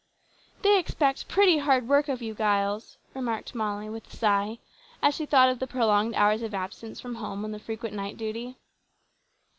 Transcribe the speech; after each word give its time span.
"They 0.63 0.79
expect 0.79 1.27
pretty 1.27 1.59
hard 1.59 1.87
work 1.87 2.09
of 2.09 2.23
you, 2.23 2.33
Giles," 2.33 2.97
remarked 3.13 3.53
Molly 3.53 3.87
with 3.87 4.11
a 4.11 4.17
sigh, 4.17 4.57
as 4.99 5.13
she 5.13 5.27
thought 5.27 5.49
of 5.49 5.59
the 5.59 5.67
prolonged 5.67 6.15
hours 6.15 6.41
of 6.41 6.55
absence 6.55 6.99
from 6.99 7.13
home, 7.17 7.45
and 7.45 7.53
the 7.53 7.59
frequent 7.59 7.93
night 7.95 8.17
duty. 8.17 8.57